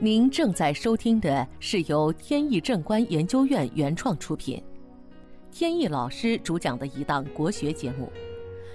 [0.00, 4.62] 您正在收听的是由天意正观研究院原创出品，
[5.50, 8.12] 天意老师主讲的一档国学节目。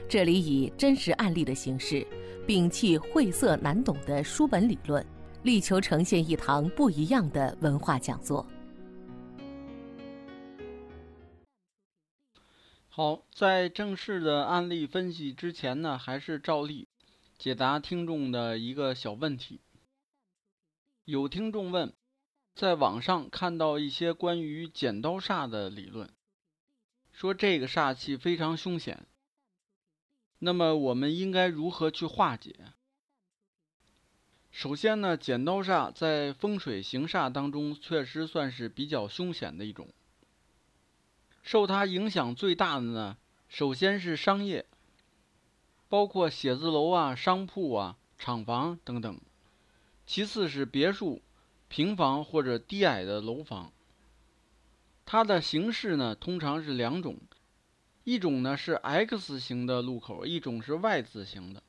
[0.09, 2.05] 这里以真实案例的形式，
[2.45, 5.05] 摒弃晦涩难懂的书本理论，
[5.43, 8.45] 力求呈现一堂不一样的文化讲座。
[12.89, 16.89] 好，在正式的案例分析之前呢，还是照例
[17.39, 19.61] 解答听众的一个小问题。
[21.05, 21.93] 有听众问，
[22.55, 26.09] 在网上看到一些关于剪刀煞的理论，
[27.11, 29.05] 说这个煞气非常凶险。
[30.39, 32.55] 那么我们应该如何去化解？
[34.49, 39.89] 首先呢，剪刀煞在风水行煞当中确实算是比较凶险的一种。
[41.41, 43.17] 受它影响最大的呢，
[43.49, 44.65] 首先是商业，
[45.89, 49.19] 包括写字楼啊、商铺啊、厂房等等。
[50.05, 51.21] 其次是别墅、
[51.67, 53.71] 平房或者低矮的楼房。
[55.05, 57.17] 它的形式呢，通常是两种，
[58.03, 61.61] 一种呢是 X 型的路口，一种是 Y 字形的。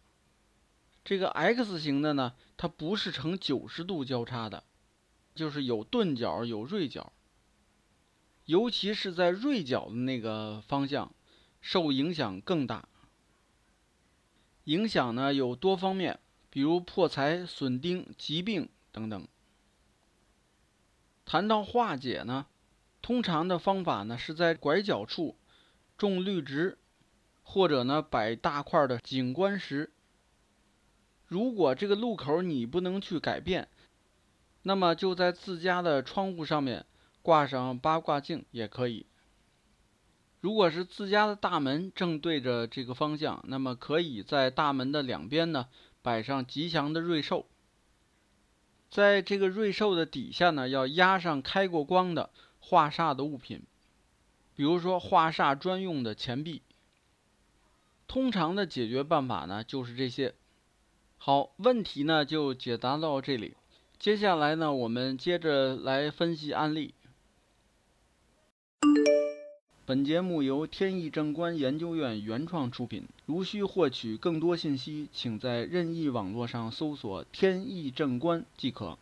[1.04, 4.64] 这个 X 型的呢，它不是呈九十度交叉的，
[5.34, 7.12] 就是有钝角有锐角。
[8.46, 11.12] 尤其是在锐角的那个方向，
[11.60, 12.88] 受影响更大。
[14.64, 16.20] 影响呢有多方面。
[16.54, 19.26] 比如破财、损丁、疾病等等。
[21.24, 22.46] 谈到化解呢，
[23.02, 25.34] 通常的方法呢是在拐角处
[25.98, 26.78] 种绿植，
[27.42, 29.90] 或者呢摆大块的景观石。
[31.26, 33.66] 如果这个路口你不能去改变，
[34.62, 36.86] 那么就在自家的窗户上面
[37.20, 39.06] 挂上八卦镜也可以。
[40.40, 45.66] 如果是自家的大门正对着这个方向，那么可以在大门的两边呢。
[46.04, 47.46] 摆上吉祥的瑞兽，
[48.90, 52.28] 在这个瑞兽的底下呢，要压上开过光的
[52.60, 53.62] 化煞的物品，
[54.54, 56.60] 比如说化煞专用的钱币。
[58.06, 60.34] 通常的解决办法呢，就是这些。
[61.16, 63.56] 好，问题呢就解答到这里。
[63.98, 66.92] 接下来呢，我们接着来分析案例。
[69.86, 73.06] 本节目由天意正观研究院原创出品。
[73.26, 78.96] 如需获取更多信息，请在任意网络上搜索“天意正观”即可。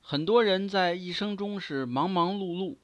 [0.00, 2.76] 很多人在一生中是忙忙碌碌，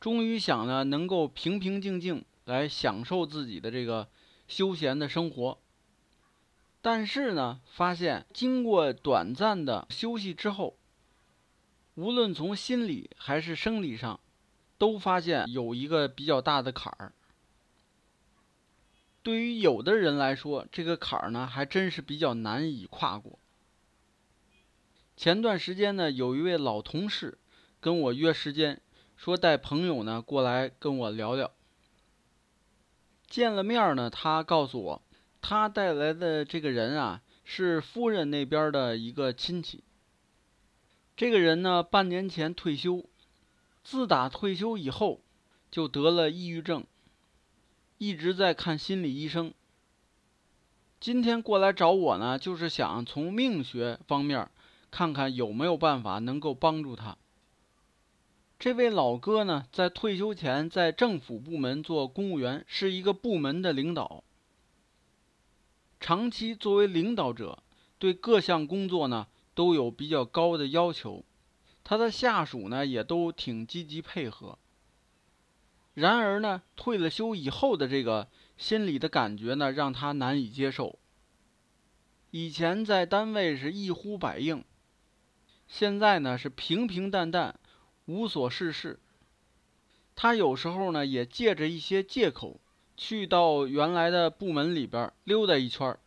[0.00, 4.08] 终于想呢能够平平静静来享受自己的这个
[4.48, 5.58] 休闲的生活，
[6.82, 10.74] 但是呢，发现经过短暂的休息之后。
[11.98, 14.20] 无论从心理还是生理上，
[14.78, 17.12] 都发现有一个比较大的坎儿。
[19.24, 23.40] 对于有的人来说，这个坎儿呢，还真是比较难以跨过。
[25.16, 27.36] 前段时间呢，有一位老同事
[27.80, 28.80] 跟我约时间，
[29.16, 31.50] 说带朋友呢过来跟我聊聊。
[33.26, 35.02] 见了面呢，他告诉我，
[35.42, 39.82] 他带来的这个人啊，是夫人那边的一个亲戚。
[41.18, 43.04] 这个人呢，半年前退休，
[43.82, 45.20] 自打退休以后，
[45.68, 46.84] 就得了抑郁症，
[47.98, 49.52] 一直在看心理医生。
[51.00, 54.48] 今天过来找我呢，就是想从命学方面
[54.92, 57.18] 看看有没有办法能够帮助他。
[58.60, 64.22] 这位老哥呢，在退休前在政府部门做公务员，是一个部门的领导，
[65.98, 67.60] 长期作为领导者，
[67.98, 69.26] 对各项工作呢。
[69.58, 71.24] 都有比较高的要求，
[71.82, 74.56] 他的下属呢也都挺积极配合。
[75.94, 81.00] 然而呢，退了休以后的这个心理的感觉呢，让他难以接受。
[82.30, 84.62] 以前在单位是一呼百应，
[85.66, 87.58] 现在呢是平平淡淡，
[88.04, 89.00] 无所事事。
[90.14, 92.60] 他有时候呢也借着一些借口，
[92.96, 95.98] 去到原来的部门里边溜达一圈儿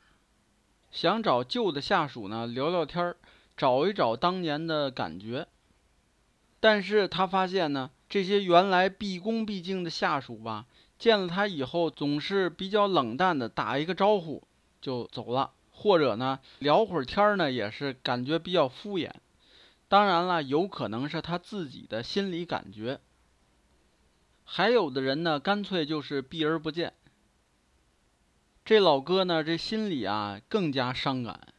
[0.90, 3.18] 想找旧的下属呢聊聊天儿。
[3.62, 5.48] 找一找当年的感觉，
[6.60, 10.66] 但是他发现呢，这些原来毕恭毕敬的下属吧，
[10.98, 14.42] 见了他以后总是比较冷淡的打一个招呼
[14.82, 19.12] 就走了，或者呢聊会儿天呢也是感觉比较敷衍。
[19.88, 23.00] 当然了，有可能是他自己的心理感觉。
[24.44, 26.94] 还有的人呢，干脆就是避而不见。
[28.66, 31.51] 这老哥呢，这心里啊更加伤感。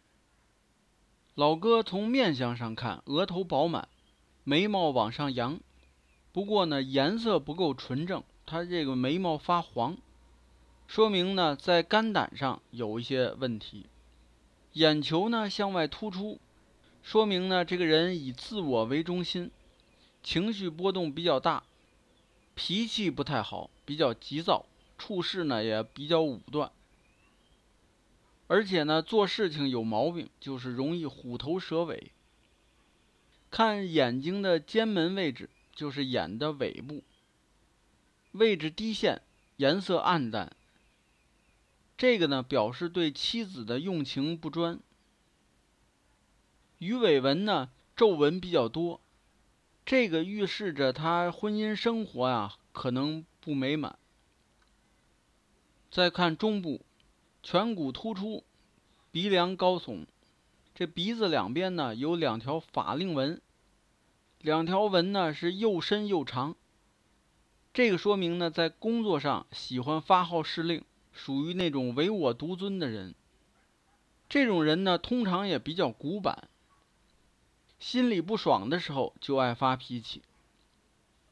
[1.42, 3.88] 老哥从面相上看，额头饱满，
[4.44, 5.58] 眉毛往上扬，
[6.30, 9.96] 不过呢颜色不够纯正，他这个眉毛发黄，
[10.86, 13.86] 说明呢在肝胆上有一些问题。
[14.74, 16.38] 眼球呢向外突出，
[17.02, 19.50] 说明呢这个人以自我为中心，
[20.22, 21.64] 情绪波动比较大，
[22.54, 24.64] 脾气不太好，比较急躁，
[24.96, 26.70] 处事呢也比较武断，
[28.52, 32.12] 而且呢做事情有毛病，就是容易虎头蛇尾。
[33.50, 37.02] 看眼睛的尖门位置，就是眼的尾部，
[38.32, 39.22] 位置低陷，
[39.56, 40.54] 颜色暗淡。
[41.96, 44.78] 这个呢，表示对妻子的用情不专。
[46.76, 49.00] 鱼尾纹呢，皱纹比较多，
[49.86, 53.98] 这个预示着他婚姻生活呀可能不美满。
[55.90, 56.84] 再看中部，
[57.44, 58.44] 颧骨突出，
[59.10, 60.06] 鼻梁高耸，
[60.74, 63.40] 这鼻子两边呢有两条法令纹，
[64.40, 66.56] 两条纹呢是又深又长。
[67.74, 70.84] 这个说明呢，在工作上喜欢发号施令。
[71.14, 73.14] 属于那种唯我独尊的人，
[74.30, 76.48] 这种人呢，通常也比较古板，
[77.78, 80.22] 心里不爽的时候就爱发脾气。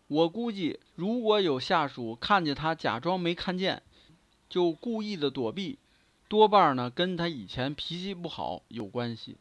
[0.07, 3.83] 我估计，如果有下属看见他假装没看见，
[4.51, 5.79] 就故意的躲避，
[6.31, 9.37] 多半呢跟他以前脾气不好有关系。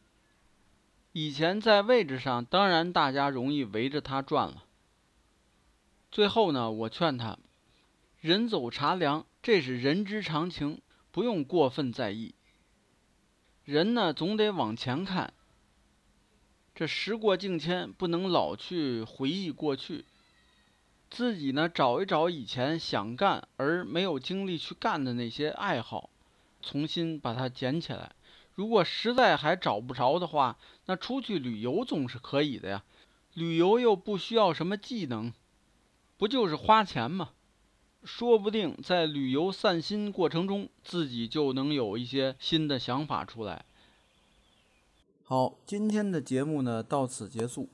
[1.12, 4.64] 以前在位置上，当然大家容易围着他转了。
[6.10, 7.38] 最后呢，我劝他。
[8.18, 10.80] 人走茶凉，这是人之常情，
[11.12, 12.34] 不用过分在意。
[13.64, 15.32] 人呢，总得往前看。
[16.74, 20.04] 这时过境迁，不能老去回忆过去。
[21.08, 26.10] 自己呢，找一找以前想干而没有精力去干的那些爱好，
[26.62, 28.12] 重新把它捡起来。
[28.54, 32.84] 如果实在还找不着的话，那出去旅游总是可以的呀。
[33.34, 35.32] 旅游又不需要什么技能，
[36.18, 37.30] 不就是花钱吗？
[38.02, 43.64] 说不定在旅游散心过程中，自己就能有一些新的想法出来。
[45.22, 47.68] 好，今天的节目呢到此结束。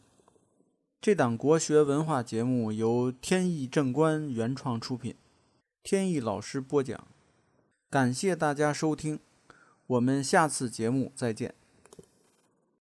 [1.00, 5.14] 这档国学文化节目由天意正观原创出品，
[5.82, 7.06] 天意老师播讲。
[7.88, 9.20] 感谢大家收听，
[9.86, 11.54] 我们下次节目再见。